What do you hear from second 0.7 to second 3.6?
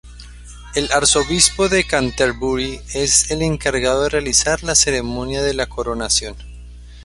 El arzobispo de Canterbury es el